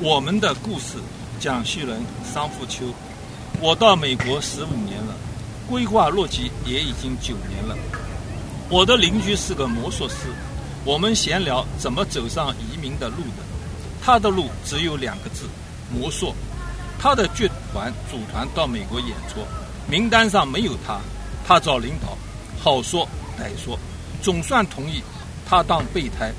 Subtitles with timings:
[0.00, 0.96] 我们的故事，
[1.40, 2.84] 蒋旭仁、桑富秋。
[3.60, 5.14] 我到美国十五年了，
[5.68, 7.76] 规划落籍也已经九年了。
[8.70, 10.14] 我的邻居是个魔术师，
[10.84, 13.42] 我们闲聊怎么走上移民的路的。
[14.00, 15.48] 他的路只有两个字：
[15.92, 16.32] 魔术。
[16.96, 19.40] 他的剧团组团到美国演出，
[19.90, 21.00] 名单上没有他，
[21.44, 22.16] 他找领导，
[22.62, 23.04] 好说
[23.36, 23.76] 歹说，
[24.22, 25.02] 总算同意
[25.44, 26.32] 他当备胎。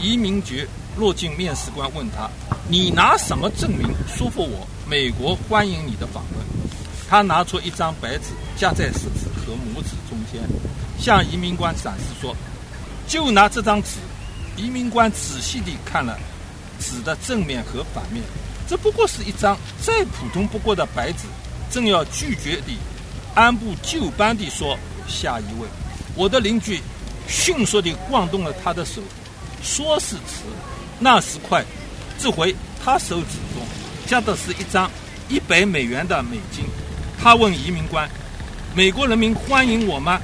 [0.00, 0.68] 移民局
[0.98, 2.28] 入境面试官问他
[2.68, 3.86] ：“你拿什么证明
[4.16, 6.44] 说服我美国欢迎你的访问？”
[7.08, 8.24] 他拿出一张白纸
[8.56, 10.42] 夹在食指和拇指中间，
[10.98, 12.34] 向移民官展示说
[13.06, 14.00] ：“就拿这张纸。”
[14.58, 16.18] 移民官仔细地看了
[16.80, 18.24] 纸的正面和反面，
[18.66, 21.28] 这不过是一张再普通不过的白纸。
[21.70, 22.76] 正要拒绝地
[23.36, 25.68] 按部就班地说：“下一位。”
[26.16, 26.80] 我的邻居
[27.28, 29.00] 迅速地晃动了他的手，
[29.62, 30.42] 说是迟，
[31.00, 31.64] 那时快，
[32.18, 33.62] 这回他手指中
[34.06, 34.90] 夹的是一张
[35.28, 36.64] 一百美元的美金。
[37.22, 38.08] 他问移民官
[38.74, 40.20] ：“美国人民欢迎我吗？”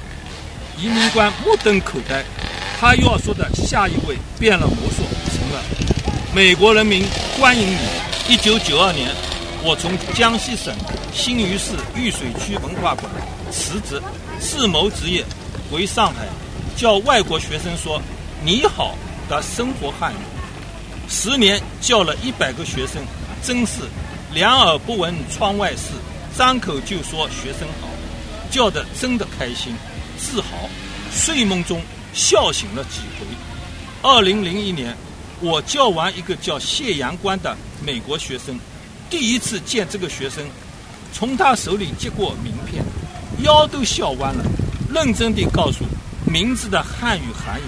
[0.77, 2.23] 移民官目瞪口呆。
[2.77, 5.63] 他要说的下一位变了魔术，成了
[6.35, 7.05] ：“美国人民
[7.39, 7.77] 欢迎你。”
[8.27, 9.09] 一九九二年，
[9.63, 10.75] 我从江西省
[11.13, 13.09] 新余市玉水区文化馆
[13.49, 14.01] 辞职，
[14.39, 15.23] 自谋职业，
[15.71, 16.25] 回上海
[16.75, 18.01] 教外国学生说
[18.43, 18.97] “你好”
[19.29, 20.17] 的生活汉语。
[21.07, 23.03] 十年教了一百个学生，
[23.43, 23.81] 真是
[24.33, 25.91] 两耳不闻窗外事。
[26.37, 27.87] 张口就说学生好，
[28.51, 29.73] 叫的真的开心、
[30.17, 30.69] 自豪，
[31.11, 31.81] 睡梦中
[32.13, 33.25] 笑醒了几回。
[34.01, 34.95] 二零零一年，
[35.39, 38.59] 我教完一个叫谢阳关的美国学生，
[39.09, 40.43] 第一次见这个学生，
[41.13, 42.83] 从他手里接过名片，
[43.43, 44.43] 腰都笑弯了，
[44.93, 45.85] 认真地告诉
[46.25, 47.63] 名字的汉语含义。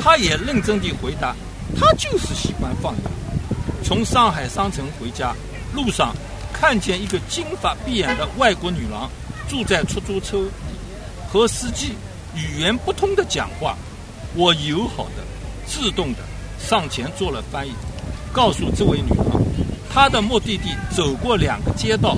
[0.00, 1.36] 他也认真地回答，
[1.76, 3.12] 他就是喜欢放羊。
[3.82, 5.34] 从上海商城回家，
[5.74, 6.14] 路上。
[6.50, 9.08] 看见一个金发碧眼的外国女郎
[9.48, 10.50] 住在出租车里，
[11.28, 11.92] 和司机
[12.34, 13.76] 语言不通的讲话，
[14.34, 15.22] 我友好的、
[15.68, 16.18] 自动的
[16.58, 17.70] 上前做了翻译，
[18.32, 19.40] 告诉这位女郎，
[19.88, 22.16] 她的目的地走过两个街道，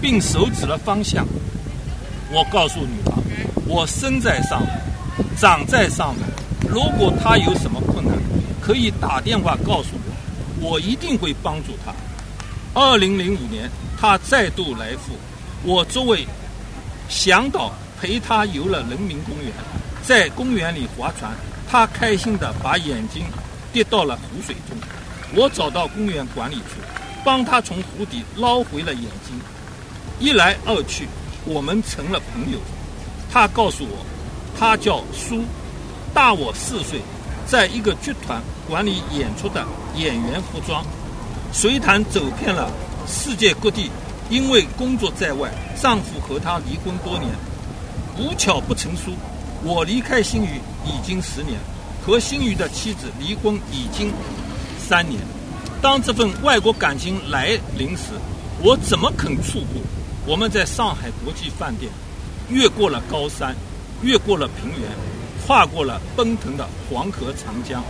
[0.00, 1.26] 并手指了方向。
[2.30, 3.18] 我告诉女郎，
[3.66, 4.80] 我生在上海，
[5.36, 6.20] 长在上海，
[6.68, 7.71] 如果她有什么，
[8.62, 9.88] 可以打电话告诉
[10.60, 11.92] 我，我一定会帮助他。
[12.80, 13.68] 二零零五年，
[14.00, 15.12] 他再度来赴，
[15.64, 16.24] 我作为
[17.08, 19.52] 向导陪他游了人民公园，
[20.02, 21.32] 在公园里划船，
[21.68, 23.24] 他开心地把眼睛
[23.72, 24.78] 跌到了湖水中。
[25.34, 26.80] 我找到公园管理处，
[27.24, 29.34] 帮他从湖底捞回了眼睛。
[30.20, 31.08] 一来二去，
[31.44, 32.58] 我们成了朋友。
[33.30, 34.06] 他告诉我，
[34.56, 35.42] 他叫苏，
[36.14, 37.00] 大我四岁，
[37.46, 39.64] 在一个剧团管理演出的
[39.96, 40.84] 演员服装。
[41.52, 42.70] 随团走遍了
[43.06, 43.90] 世界各地，
[44.30, 47.30] 因为工作在外，丈夫和她离婚多年，
[48.18, 49.12] 无巧不成书。
[49.62, 51.58] 我离开新余已经十年，
[52.04, 54.10] 和新余的妻子离婚已经
[54.78, 55.20] 三年。
[55.82, 58.14] 当这份外国感情来临时，
[58.62, 59.82] 我怎么肯错过？
[60.26, 61.92] 我们在上海国际饭店，
[62.48, 63.54] 越过了高山，
[64.02, 64.88] 越过了平原，
[65.46, 67.82] 跨过了奔腾的黄河长江，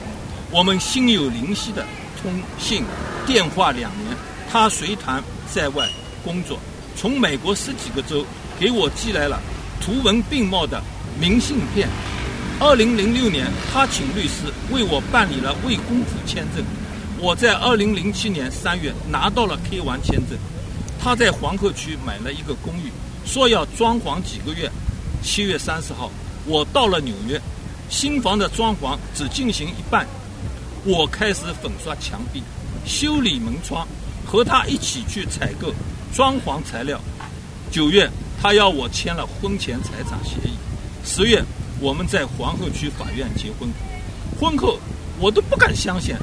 [0.51, 1.85] 我们心有灵犀的。
[2.23, 2.85] 通信、
[3.27, 4.17] 电话两年，
[4.49, 5.21] 他随团
[5.53, 5.89] 在外
[6.25, 6.57] 工作，
[6.97, 8.25] 从美国十几个州
[8.61, 9.41] 给我寄来了
[9.81, 10.81] 图文并茂的
[11.21, 11.89] 明信片。
[12.61, 16.65] 二零零六年，他请律师为我办理了未公夫签证。
[17.19, 20.39] 我在二零零七年三月拿到了 K1 签证。
[21.03, 22.93] 他在黄河区买了一个公寓，
[23.27, 24.71] 说要装潢几个月。
[25.25, 26.09] 七月三十号，
[26.47, 27.41] 我到了纽约，
[27.89, 30.07] 新房的装潢只进行一半。
[30.85, 32.43] 我开始粉刷墙壁、
[32.85, 33.87] 修理门窗，
[34.27, 35.73] 和他一起去采购
[36.13, 37.01] 装潢材料。
[37.71, 38.11] 九月，
[38.41, 40.53] 他要我签了婚前财产协议。
[41.05, 41.43] 十月，
[41.81, 43.69] 我们在皇后区法院结婚。
[44.41, 44.79] 婚后，
[45.21, 46.17] 我都不敢相信，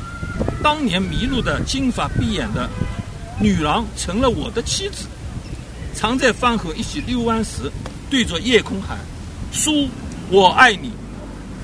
[0.61, 2.69] 当年迷路的金发碧眼的
[3.39, 5.07] 女郎成了我的妻子。
[5.95, 7.71] 常在饭后一起遛弯时，
[8.09, 8.99] 对着夜空喊
[9.51, 9.87] ：“苏，
[10.29, 10.91] 我爱你。”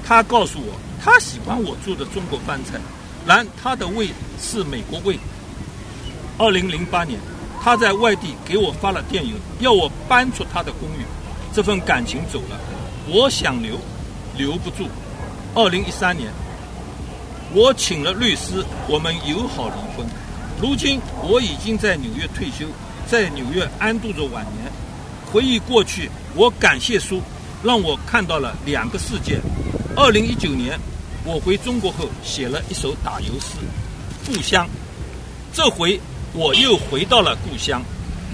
[0.05, 0.73] 他告诉我。
[0.97, 2.79] 他喜欢我做的中国饭菜，
[3.27, 4.09] 然他的胃
[4.41, 5.19] 是美国胃。
[6.39, 7.19] 二零零八年，
[7.61, 11.05] 他在外地给我发了电邮，要我搬出他的公寓。
[11.53, 12.59] 这份感情走了，
[13.07, 13.77] 我想留，
[14.35, 14.87] 留不住。
[15.53, 16.31] 二零一三年，
[17.53, 20.07] 我请了律师，我们友好离婚。
[20.59, 22.65] 如今我已经在纽约退休，
[23.05, 24.71] 在纽约安度着晚年。
[25.31, 27.21] 回忆过去，我感谢书，
[27.65, 29.39] 让我看到了两个世界。
[29.95, 30.79] 二零一九年。
[31.27, 33.55] 我回中国后写了一首打油诗：
[34.27, 34.69] 故乡，
[35.51, 35.99] 这回
[36.33, 37.81] 我又回到了故乡，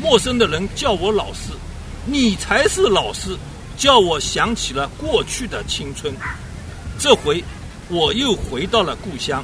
[0.01, 1.53] 陌生的人叫我老师，
[2.05, 3.37] 你才是老师，
[3.77, 6.13] 叫我想起了过去的青春。
[6.99, 7.41] 这回
[7.87, 9.41] 我又回到了故乡，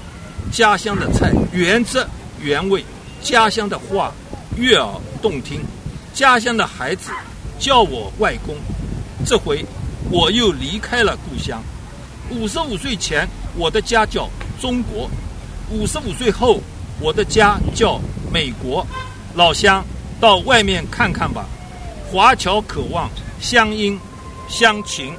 [0.51, 2.05] 家乡的菜原汁
[2.41, 2.83] 原味，
[3.23, 4.13] 家乡的话
[4.57, 5.61] 悦耳动听，
[6.13, 7.11] 家乡的孩子
[7.57, 8.57] 叫我外公。
[9.27, 9.65] 这回
[10.09, 11.62] 我又离开了故乡。
[12.29, 13.27] 五十五岁前，
[13.57, 14.29] 我的家叫
[14.62, 15.09] 中国；
[15.69, 16.62] 五十五岁后，
[17.01, 18.00] 我的家叫
[18.31, 18.88] 美国，
[19.35, 19.83] 老乡，
[20.18, 21.45] 到外面看看吧，
[22.09, 24.00] 华侨渴望乡音
[24.47, 25.13] 乡情。